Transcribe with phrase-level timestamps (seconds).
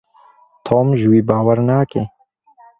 [0.65, 2.03] Tom ji wî bawer nake.